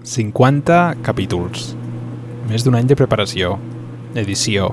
[0.00, 1.74] 50 capítols.
[2.48, 3.58] Més d'un any de preparació,
[4.16, 4.70] edició,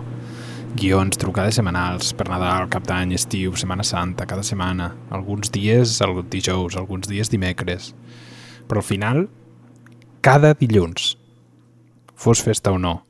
[0.79, 6.21] guions, trucades setmanals, per Nadal, Cap d'Any, estiu, Setmana Santa, cada setmana, alguns dies el
[6.31, 7.91] dijous, alguns dies dimecres.
[8.71, 9.25] Però al final,
[10.23, 11.17] cada dilluns,
[12.15, 13.01] fos festa o no,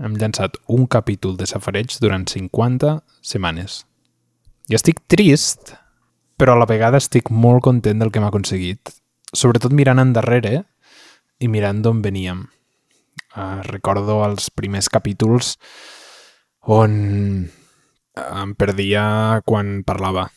[0.00, 3.82] hem llançat un capítol de safareig durant 50 setmanes.
[4.72, 5.74] I estic trist,
[6.40, 8.96] però a la vegada estic molt content del que hem aconseguit.
[9.36, 10.64] Sobretot mirant endarrere
[11.40, 12.46] i mirant d'on veníem.
[13.36, 15.56] Uh, recordo els primers capítols
[16.72, 16.96] on
[18.16, 20.30] em perdia quan parlava.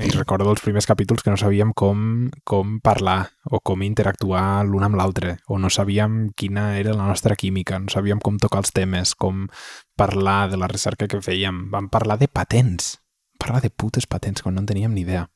[0.00, 4.86] I recordo els primers capítols que no sabíem com, com parlar o com interactuar l'un
[4.86, 8.72] amb l'altre, o no sabíem quina era la nostra química, no sabíem com tocar els
[8.72, 9.50] temes, com
[9.94, 11.66] parlar de la recerca que fèiem.
[11.70, 12.96] Vam parlar de patents,
[13.36, 15.26] parlar de putes patents, quan no en teníem ni idea.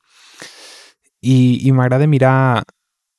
[1.20, 2.64] I, i m'agrada mirar...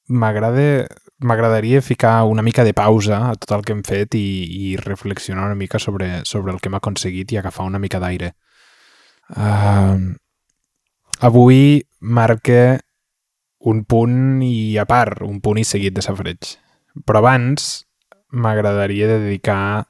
[0.07, 0.87] M'agrada
[1.19, 4.27] m'agradaria ficar una mica de pausa a tot el que hem fet i,
[4.69, 8.33] i reflexionar una mica sobre, sobre el que hem aconseguit i agafar una mica d'aire.
[9.33, 10.13] Uh,
[11.19, 12.77] avui marca
[13.67, 16.53] un punt i a part, un punt i seguit de safreig.
[17.05, 17.87] Però abans
[18.31, 19.87] m'agradaria dedicar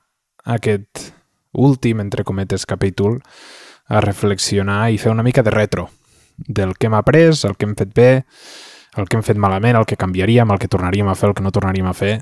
[0.48, 1.12] aquest
[1.52, 3.20] últim, entre cometes, capítol
[3.88, 5.90] a reflexionar i fer una mica de retro
[6.38, 8.12] del que hem après, el que hem fet bé,
[8.98, 11.46] el que hem fet malament, el que canviaríem, el que tornaríem a fer, el que
[11.46, 12.14] no tornaríem a fer,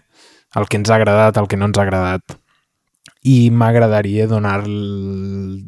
[0.60, 2.38] el que ens ha agradat, el que no ens ha agradat.
[3.26, 4.70] I m'agradaria donar-te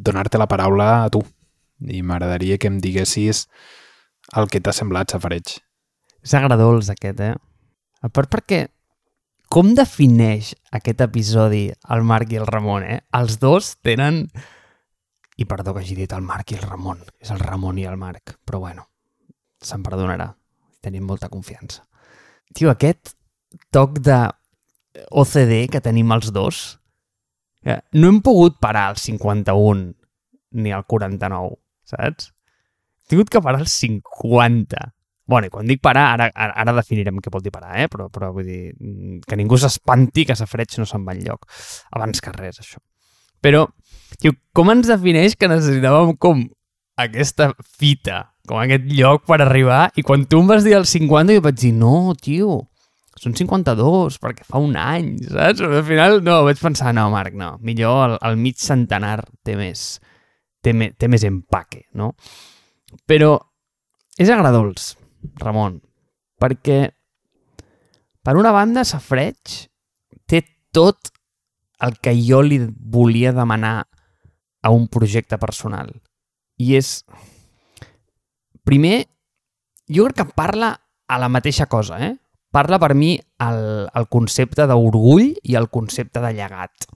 [0.05, 1.23] donar la paraula a tu.
[1.81, 3.47] I m'agradaria que em diguessis
[4.35, 5.57] el que t'ha semblat Safareig.
[6.23, 7.35] És agradols aquest, eh?
[8.03, 8.65] A part perquè
[9.53, 13.01] com defineix aquest episodi el Marc i el Ramon, eh?
[13.15, 14.25] Els dos tenen...
[15.37, 17.03] I perdó que hagi dit el Marc i el Ramon.
[17.21, 18.33] És el Ramon i el Marc.
[18.41, 18.87] Però bueno,
[19.61, 20.31] se'n perdonarà.
[20.87, 21.83] Tenim molta confiança.
[22.55, 23.17] Tio, aquest
[23.75, 24.21] toc de
[25.11, 26.65] OCD que tenim els dos,
[27.63, 29.91] que no hem pogut parar al 51
[30.57, 32.31] ni al 49, saps?
[33.03, 34.93] He tingut que parar al 50.
[35.27, 37.89] Bueno, i quan dic parar, ara, ara, definirem què vol dir parar, eh?
[37.91, 38.71] però, però vull dir,
[39.27, 41.43] que ningú s'espanti que Safreig no se'n va enlloc.
[41.95, 42.79] Abans que res, això.
[43.43, 43.65] Però,
[44.21, 46.45] tio, com ens defineix que necessitàvem com
[47.03, 51.37] aquesta fita, com aquest lloc per arribar, i quan tu em vas dir el 50
[51.37, 52.61] jo vaig dir, no, tio,
[53.17, 55.63] són 52, perquè fa un any, saps?
[55.65, 59.87] Al final, no, vaig pensar, no, Marc, no, millor el, el mig centenar té més,
[60.63, 62.13] té, me, té més empaque, no?
[63.09, 63.33] Però
[64.17, 64.93] és agradols,
[65.41, 65.81] Ramon,
[66.41, 66.85] perquè
[68.27, 69.61] per una banda, Safreig
[70.27, 70.41] té
[70.75, 71.13] tot
[71.85, 73.85] el que jo li volia demanar
[74.61, 75.93] a un projecte personal.
[76.59, 77.01] I és...
[78.67, 79.05] Primer,
[79.87, 80.73] jo crec que parla
[81.07, 82.17] a la mateixa cosa, eh?
[82.51, 83.13] Parla per mi
[83.43, 86.87] el, el concepte d'orgull i el concepte de llegat.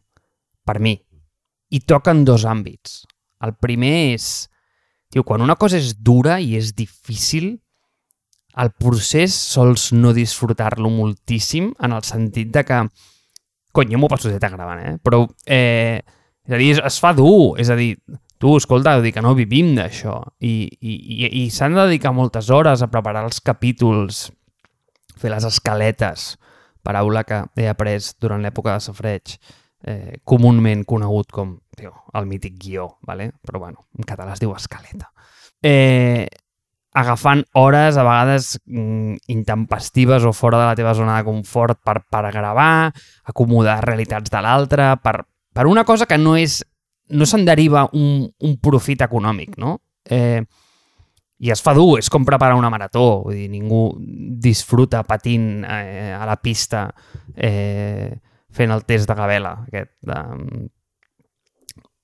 [0.68, 0.98] Per mi.
[1.72, 3.06] I toca en dos àmbits.
[3.46, 4.32] El primer és...
[5.12, 7.54] Tio, quan una cosa és dura i és difícil,
[8.60, 12.78] el procés sols no disfrutar-lo moltíssim en el sentit de que
[13.72, 14.94] cony, jo m'ho passo de gravant, eh?
[15.04, 16.00] Però, eh,
[16.48, 17.94] és a dir, es fa dur, és a dir,
[18.42, 22.50] tu, escolta, dir que no vivim d'això i, i, i, i s'han de dedicar moltes
[22.50, 24.28] hores a preparar els capítols,
[25.22, 26.32] fer les escaletes,
[26.82, 29.36] paraula que he après durant l'època de Safreig,
[29.86, 33.32] eh, comunment conegut com tio, el mític guió, vale?
[33.46, 35.12] però bueno, en català es diu escaleta.
[35.62, 36.26] Eh,
[36.98, 42.02] agafant hores a vegades mm, intempestives o fora de la teva zona de confort per,
[42.10, 42.92] per gravar,
[43.24, 45.22] acomodar realitats de l'altre, per,
[45.54, 46.64] per una cosa que no és
[47.12, 49.78] no se'n deriva un, un profit econòmic, no?
[50.06, 50.42] Eh,
[51.42, 53.88] I es fa dur, és com preparar una marató, vull dir, ningú
[54.42, 56.86] disfruta patint eh, a la pista
[57.36, 58.12] eh,
[58.52, 60.20] fent el test de gavela, aquest, de,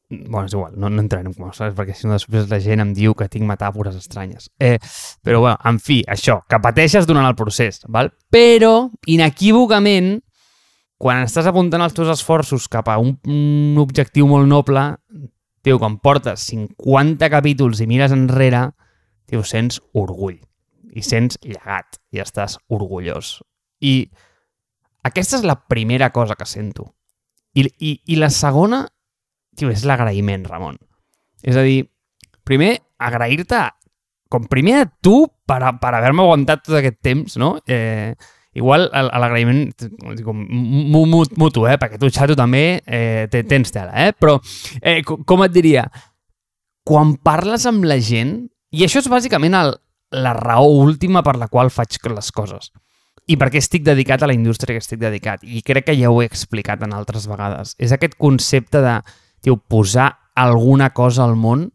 [0.09, 1.75] bueno, és igual, no, no entrarem com saps?
[1.75, 4.50] perquè si no després la gent em diu que tinc metàfores estranyes.
[4.59, 4.78] Eh,
[5.24, 8.13] però, bueno, en fi, això, que pateixes durant el procés, val?
[8.31, 10.18] però, inequívocament,
[10.97, 14.83] quan estàs apuntant els teus esforços cap a un, un objectiu molt noble,
[15.65, 18.69] tio, quan portes 50 capítols i mires enrere,
[19.29, 20.39] tio, sents orgull
[20.97, 23.38] i sents llegat i estàs orgullós.
[23.85, 24.07] I
[25.05, 26.94] aquesta és la primera cosa que sento.
[27.53, 28.85] I, i, i la segona
[29.57, 30.77] tio, és l'agraïment, Ramon.
[31.43, 31.81] És a dir,
[32.47, 33.65] primer, agrair-te
[34.31, 37.55] com primer a tu per, per haver-me aguantat tot aquest temps, no?
[37.67, 38.13] Eh,
[38.57, 39.68] igual l'agraïment
[41.38, 41.77] mutu, eh?
[41.77, 44.13] perquè tu, xato, també eh, tens tela, eh?
[44.18, 44.38] Però,
[44.81, 45.86] eh, com et diria,
[46.88, 48.39] quan parles amb la gent,
[48.74, 49.75] i això és bàsicament el,
[50.18, 52.71] la raó última per la qual faig les coses.
[53.27, 55.42] i per què estic dedicat a la indústria que estic dedicat.
[55.44, 57.74] I crec que ja ho he explicat en altres vegades.
[57.75, 58.94] És aquest concepte de
[59.44, 61.65] tio, posar alguna cosa al món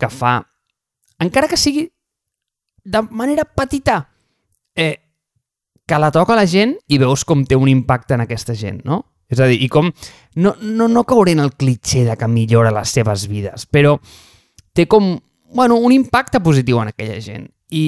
[0.00, 0.40] que fa,
[1.22, 1.86] encara que sigui
[2.82, 4.00] de manera petita,
[4.74, 5.03] eh,
[5.86, 9.02] que la toca la gent i veus com té un impacte en aquesta gent, no?
[9.28, 9.90] És a dir, i com...
[10.36, 13.96] No, no, no cauré en el clitxer de que millora les seves vides, però
[14.74, 15.14] té com,
[15.54, 17.48] bueno, un impacte positiu en aquella gent.
[17.70, 17.84] I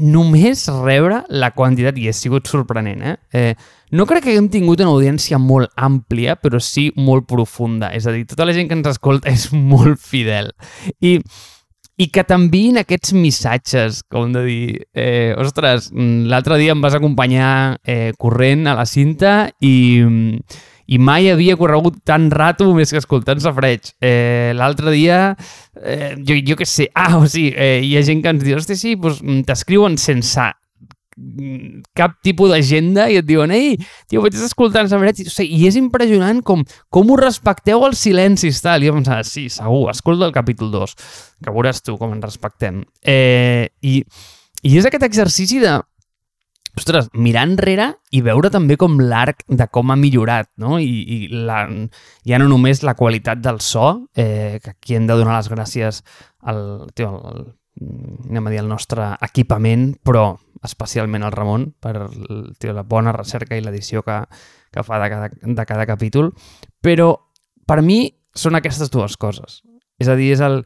[0.00, 3.16] només rebre la quantitat, i ha sigut sorprenent, eh?
[3.32, 3.54] eh
[3.92, 7.90] no crec que haguem tingut una audiència molt àmplia, però sí molt profunda.
[7.92, 10.52] És a dir, tota la gent que ens escolta és molt fidel.
[11.04, 11.18] I,
[12.00, 14.66] i que t'enviïn aquests missatges, com de dir,
[14.96, 19.74] eh, ostres, l'altre dia em vas acompanyar eh, corrent a la cinta i
[20.92, 23.92] i mai havia corregut tant rato més que escoltant Safreig.
[24.02, 25.20] Eh, L'altre dia,
[25.80, 28.58] eh, jo, jo què sé, ah, o sigui, eh, hi ha gent que ens diu,
[28.58, 30.50] hosti, sí, doncs, t'escriuen sense
[31.98, 33.76] cap tipus d'agenda i et diuen, ei,
[34.10, 38.62] tio, vaig escoltant Safreig, o sigui, i és impressionant com, com ho respecteu els silencis,
[38.64, 38.82] tal.
[38.82, 40.96] I jo pensava, sí, segur, escolta el capítol 2,
[41.44, 42.82] que veuràs tu com ens respectem.
[43.04, 44.00] Eh, i,
[44.62, 45.78] I és aquest exercici de
[46.78, 50.78] ostres, mirar enrere i veure també com l'arc de com ha millorat, no?
[50.80, 51.66] I, i la,
[52.28, 56.00] ja no només la qualitat del so, eh, que aquí hem de donar les gràcies
[56.40, 56.62] al,
[56.96, 57.44] tio, al,
[57.80, 60.32] anem a dir, el nostre equipament, però
[60.62, 62.06] especialment al Ramon per
[62.60, 64.20] tio, la bona recerca i l'edició que,
[64.70, 66.30] que fa de cada, de cada capítol.
[66.82, 67.14] Però
[67.66, 68.04] per mi
[68.34, 69.60] són aquestes dues coses.
[70.00, 70.62] És a dir, és el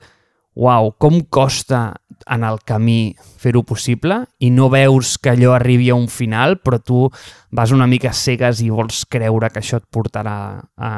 [0.56, 1.90] uau, com costa
[2.32, 6.80] en el camí fer-ho possible i no veus que allò arribi a un final, però
[6.80, 7.04] tu
[7.52, 10.38] vas una mica cegues i vols creure que això et portarà
[10.76, 10.94] a...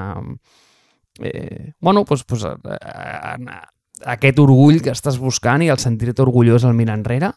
[1.19, 5.81] Eh, bueno, doncs, doncs a, a, a, a aquest orgull que estàs buscant i el
[5.83, 7.33] sentir-te orgullós al mirar enrere.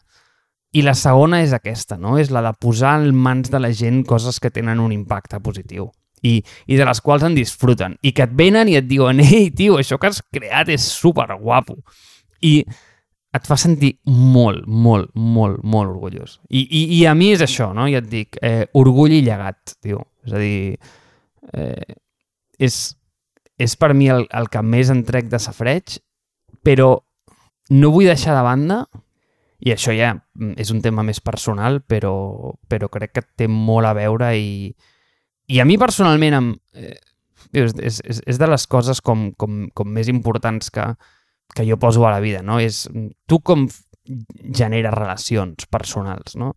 [0.72, 2.16] I la segona és aquesta, no?
[2.18, 5.90] És la de posar en mans de la gent coses que tenen un impacte positiu
[6.22, 9.50] i, i de les quals en disfruten i que et venen i et diuen ei,
[9.54, 11.76] tio, això que has creat és super guapo
[12.42, 12.60] i
[13.32, 16.36] et fa sentir molt, molt, molt, molt orgullós.
[16.50, 17.86] I, i, i a mi és això, no?
[17.88, 20.02] Ja et dic, eh, orgull i llegat, tio.
[20.26, 20.76] És a dir,
[21.56, 21.94] eh,
[22.60, 22.76] és,
[23.56, 25.96] és per mi el, el que més entrec de safreig,
[26.62, 26.94] però
[27.70, 28.82] no vull deixar de banda,
[29.62, 30.16] i això ja
[30.58, 32.14] és un tema més personal, però,
[32.68, 34.72] però crec que té molt a veure i,
[35.46, 36.98] i a mi personalment em, eh,
[37.52, 40.88] és, és, és de les coses com, com, com més importants que,
[41.54, 42.58] que jo poso a la vida, no?
[42.58, 42.88] És
[43.30, 43.68] tu com
[44.50, 46.56] generes relacions personals, no?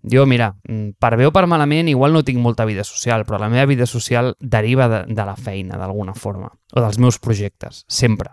[0.00, 0.54] Jo, mira,
[0.98, 3.86] per bé o per malament, igual no tinc molta vida social, però la meva vida
[3.86, 8.32] social deriva de, de la feina, d'alguna forma, o dels meus projectes, sempre.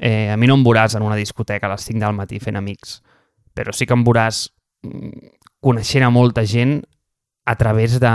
[0.00, 2.58] Eh, a mi no em veuràs en una discoteca a les 5 del matí fent
[2.58, 3.00] amics,
[3.56, 4.46] però sí que em veuràs
[4.84, 5.32] mm,
[5.64, 6.80] coneixent a molta gent
[7.46, 8.12] a través de...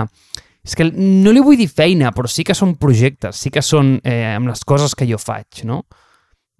[0.61, 3.95] És que no li vull dir feina, però sí que són projectes, sí que són
[4.05, 5.81] eh, amb les coses que jo faig, no?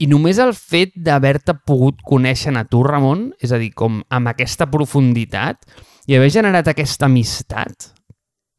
[0.01, 4.31] I només el fet d'haver-te pogut conèixer a tu, Ramon, és a dir, com amb
[4.31, 5.61] aquesta profunditat
[6.09, 7.91] i haver generat aquesta amistat,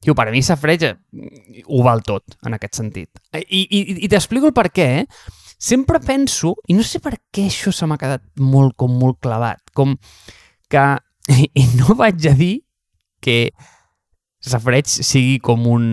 [0.02, 3.20] Tio, per mi Safreig ho val tot, en aquest sentit.
[3.38, 5.34] I, i, i t'explico el per què, eh?
[5.62, 9.62] Sempre penso, i no sé per què això se m'ha quedat molt, com molt clavat,
[9.76, 9.94] com
[10.72, 10.86] que,
[11.62, 12.56] i no vaig a dir
[13.22, 13.52] que
[14.42, 15.84] Safreig sigui com un,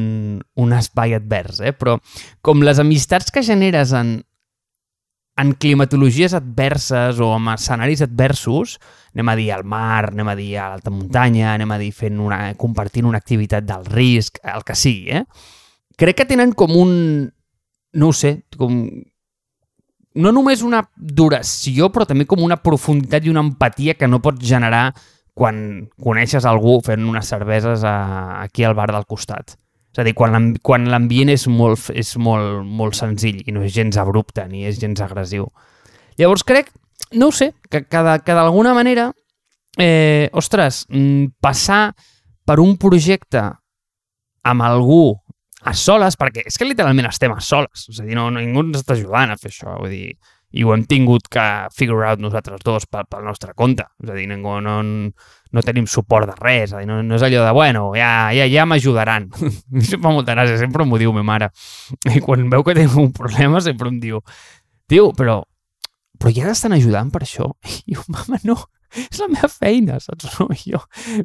[0.57, 1.75] un espai advers, eh?
[1.77, 1.99] però
[2.41, 4.15] com les amistats que generes en,
[5.37, 8.79] en climatologies adverses o en escenaris adversos,
[9.13, 12.17] anem a dir al mar, anem a dir a l'alta muntanya, anem a dir fent
[12.17, 15.23] una, compartint una activitat del risc, el que sigui, eh?
[15.99, 16.91] Crec que tenen com un...
[17.93, 18.81] no ho sé, com...
[20.19, 24.43] No només una duració, però també com una profunditat i una empatia que no pots
[24.45, 24.89] generar
[25.39, 29.55] quan coneixes algú fent unes cerveses a, aquí al bar del costat.
[29.89, 33.97] És a dir, quan l'ambient és, molt, és molt, molt senzill i no és gens
[33.97, 35.47] abrupte ni és gens agressiu.
[36.19, 36.69] Llavors crec,
[37.15, 39.09] no ho sé, que, que, que d'alguna manera,
[39.79, 41.95] eh, ostres, mm, passar
[42.45, 43.47] per un projecte
[44.43, 45.15] amb algú
[45.67, 48.63] a soles, perquè és que literalment estem a soles, és a dir, no, no ningú
[48.63, 50.13] ens està ajudant a fer això, vull dir,
[50.55, 51.43] i ho hem tingut que
[51.75, 55.85] figure out nosaltres dos pel, pel nostre compte, és a dir, ningú, no, no tenim
[55.89, 59.29] suport de res, dir, no, no és allò de, bueno, ja, ja, ja m'ajudaran.
[59.75, 61.51] em fa molta gràcia, sempre m'ho diu ma mare.
[62.15, 64.23] I quan veu que tinc un problema sempre em diu,
[64.89, 65.41] tio, però,
[66.17, 67.51] però ja t'estan ajudant per això?
[67.85, 68.57] I jo, mama, no,
[68.95, 70.27] és la meva feina, saps?
[70.39, 70.79] No, jo,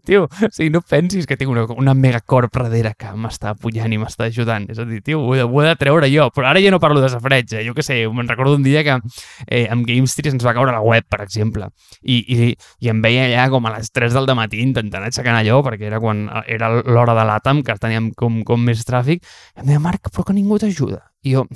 [0.06, 3.99] tio, o sigui, no pensis que tinc una, una megacorp darrere que m'està pujant i
[4.00, 4.66] m'està ajudant.
[4.73, 6.28] És a dir, tio, ho he, de, ho he de treure jo.
[6.35, 7.62] Però ara ja no parlo de safreig, eh?
[7.66, 8.99] jo què sé, me'n recordo un dia que
[9.47, 11.71] eh, amb GameStreet ens va caure la web, per exemple,
[12.02, 12.50] i, i,
[12.85, 16.00] i em veia allà com a les 3 del matí intentant aixecar allò, perquè era
[16.02, 20.11] quan era l'hora de l'àtom, que teníem com, com més tràfic, i em deia, Marc,
[20.11, 21.04] però que ningú t'ajuda.
[21.25, 21.47] I jo,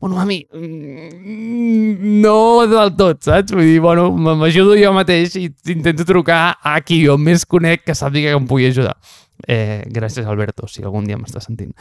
[0.00, 3.52] bueno, mami, mm, no del tot, saps?
[3.52, 7.96] Vull dir, bueno, m'ajudo jo mateix i intento trucar a qui jo més conec que
[7.98, 8.94] sàpiga que em pugui ajudar.
[9.46, 11.74] Eh, gràcies, Alberto, si algun dia m'estàs sentint.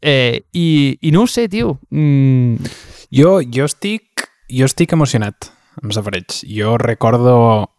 [0.00, 1.78] Eh, i, I no ho sé, tio.
[1.90, 2.72] Mm.
[3.12, 5.50] Jo, jo, estic, jo estic emocionat
[5.82, 6.42] amb Safareig.
[6.48, 7.70] Jo recordo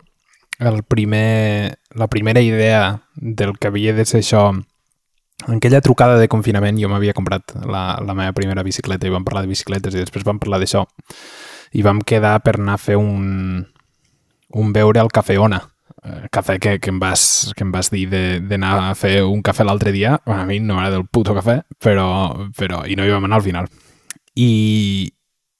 [0.59, 4.51] el primer, la primera idea del que havia de ser això
[5.47, 9.25] en aquella trucada de confinament jo m'havia comprat la, la meva primera bicicleta i vam
[9.25, 10.85] parlar de bicicletes i després vam parlar d'això.
[11.73, 13.63] I vam quedar per anar a fer un,
[14.53, 15.59] un beure al Cafè Ona
[16.03, 19.65] eh, cafè que, que, em vas, que em vas dir d'anar a fer un cafè
[19.65, 20.19] l'altre dia.
[20.25, 23.41] Bueno, a mi no m'agrada el puto cafè però, però, i no hi vam anar
[23.41, 23.69] al final.
[24.35, 25.11] I,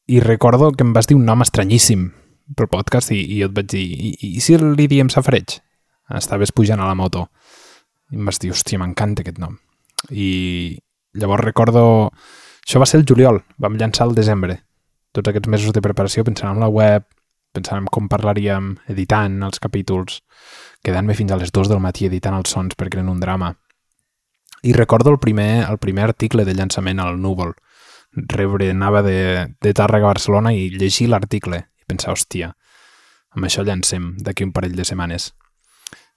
[0.07, 2.09] i recordo que em vas dir un nom estranyíssim
[2.55, 5.59] pel podcast i, i jo et vaig dir i, i si li diem safareig?
[6.13, 7.29] Estaves pujant a la moto.
[8.11, 9.55] I em vas dir, hòstia, m'encanta aquest nom
[10.09, 10.79] i
[11.13, 12.11] llavors recordo...
[12.63, 14.61] Això va ser el juliol, vam llançar el desembre.
[15.11, 17.03] Tots aquests mesos de preparació pensant en la web,
[17.51, 20.21] pensant en com parlaríem, editant els capítols,
[20.83, 23.51] quedant-me fins a les 2 del matí editant els sons perquè eren un drama.
[24.63, 27.51] I recordo el primer, el primer article de llançament al Núvol.
[28.15, 29.19] Rebre, anava de,
[29.59, 32.53] de Tàrrega a Barcelona i llegir l'article i pensar, hòstia,
[33.35, 35.33] amb això llancem d'aquí un parell de setmanes.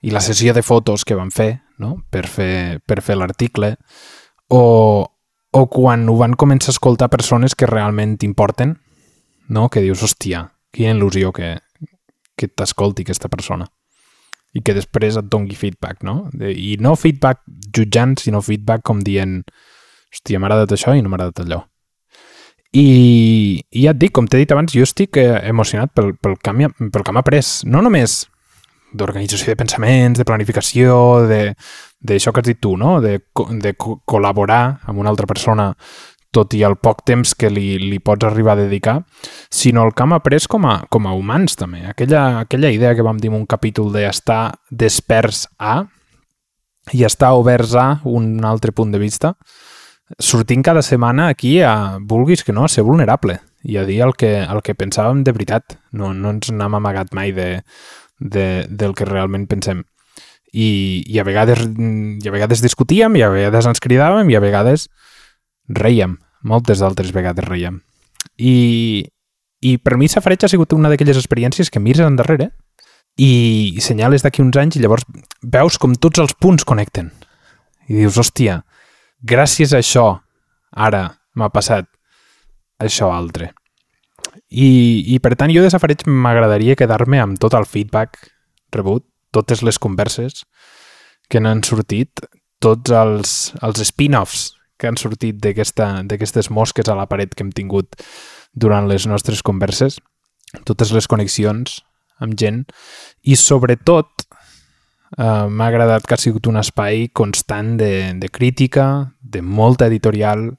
[0.06, 1.97] I la sessió de fotos que vam fer no?
[2.11, 3.75] per fer, per fer l'article,
[4.49, 4.62] o,
[5.50, 8.76] o quan ho van començar a escoltar persones que realment t'importen,
[9.49, 9.68] no?
[9.68, 11.56] que dius, hòstia, quina il·lusió que,
[12.37, 13.68] que t'escolti aquesta persona
[14.56, 16.30] i que després et dongui feedback, no?
[16.40, 17.42] I no feedback
[17.76, 19.42] jutjant, sinó feedback com dient
[20.12, 21.59] hòstia, m'ha agradat això i no m'ha agradat allò.
[22.76, 22.87] I,
[23.73, 26.68] I ja et dic, com t'he dit abans, jo estic eh, emocionat pel, pel, canvi,
[26.92, 27.45] pel que m'ha après.
[27.68, 28.25] No només
[28.96, 32.98] d'organització de pensaments, de planificació, d'això que has dit tu, no?
[33.04, 33.18] de,
[33.62, 35.72] de co col·laborar amb una altra persona
[36.36, 38.98] tot i el poc temps que li, li pots arribar a dedicar,
[39.52, 41.84] sinó el que hem après com a, com a humans també.
[41.88, 45.86] Aquella, aquella idea que vam dir en un capítol d'estar desperts a
[46.92, 49.34] i estar oberts a un altre punt de vista,
[50.22, 54.14] sortint cada setmana aquí a, vulguis que no, a ser vulnerable i a dir el
[54.14, 55.78] que, el que pensàvem de veritat.
[55.90, 57.48] No, no ens n'hem amagat mai de,
[58.18, 59.85] de, del que realment pensem.
[60.52, 64.42] I, i, a vegades, i a vegades discutíem, i a vegades ens cridàvem, i a
[64.44, 64.88] vegades
[65.68, 66.16] reiem.
[66.46, 67.80] Moltes altres vegades reiem.
[68.38, 69.04] I,
[69.61, 72.50] i per mi Safareig ha sigut una d'aquelles experiències que mires endarrere
[73.16, 75.06] i senyales d'aquí uns anys i llavors
[75.42, 77.11] veus com tots els punts connecten.
[77.88, 78.61] I dius, hòstia,
[79.23, 80.06] gràcies a això
[80.73, 81.88] ara m'ha passat
[82.82, 83.52] això altre.
[84.48, 84.70] I,
[85.14, 88.18] i per tant, jo de Safareig m'agradaria quedar-me amb tot el feedback
[88.74, 90.44] rebut, totes les converses
[91.30, 92.22] que n'han sortit,
[92.62, 93.32] tots els,
[93.66, 97.96] els spin-offs que han sortit d'aquestes mosques a la paret que hem tingut
[98.52, 99.98] durant les nostres converses,
[100.68, 101.80] totes les connexions
[102.20, 102.64] amb gent.
[103.24, 104.26] I sobretot
[105.18, 110.50] eh, m'ha agradat que ha sigut un espai constant de, de crítica, de molta editorial,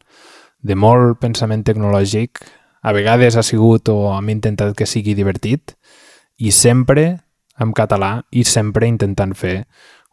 [0.61, 2.41] de molt pensament tecnològic,
[2.87, 5.73] a vegades ha sigut o hem intentat que sigui divertit
[6.39, 7.17] i sempre
[7.59, 9.65] en català i sempre intentant fer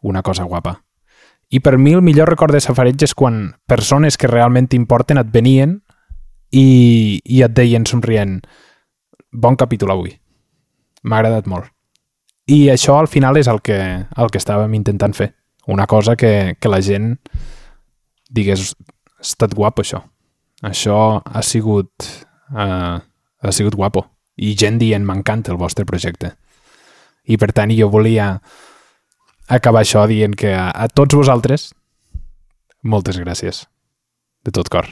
[0.03, 0.81] una cosa guapa.
[1.55, 5.31] I per mi el millor record de Safareig és quan persones que realment t'importen et
[5.31, 5.77] venien
[6.51, 8.41] i, i et deien somrient
[9.31, 10.11] bon capítol avui.
[11.03, 11.71] M'ha agradat molt.
[12.51, 15.31] I això al final és el que, el que estàvem intentant fer.
[15.71, 17.15] Una cosa que, que la gent
[18.27, 18.73] digués,
[19.15, 20.03] ha estat guapo això.
[20.65, 22.11] Això ha sigut
[22.51, 24.05] uh, ha sigut guapo.
[24.35, 26.33] I gent dient, m'encanta el vostre projecte.
[27.25, 28.33] I per tant, jo volia
[29.47, 31.71] acabar això dient que a, a tots vosaltres,
[32.83, 33.65] moltes gràcies.
[34.45, 34.91] De tot cor.